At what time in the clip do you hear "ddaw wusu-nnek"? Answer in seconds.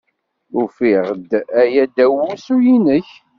1.89-3.09